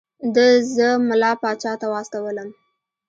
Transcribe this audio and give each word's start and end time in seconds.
ده 0.35 0.45
زه 0.75 0.87
ملا 1.07 1.31
پاچا 1.41 1.73
ته 1.81 1.87
واستولم. 1.93 2.49